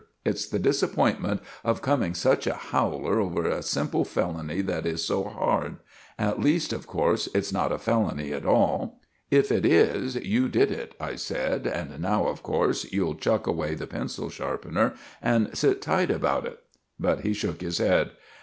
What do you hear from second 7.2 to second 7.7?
it's